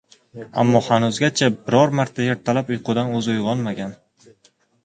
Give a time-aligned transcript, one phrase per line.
[0.61, 3.93] Ammo hanuzgacha biror marta ertalab uyqudan o‘zi uyg‘onmagan